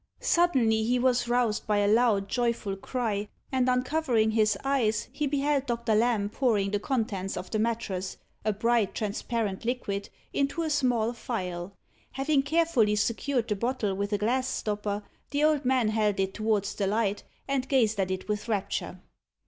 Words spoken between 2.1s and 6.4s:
joyful cry, and, uncovering his eyes, he beheld Doctor Lamb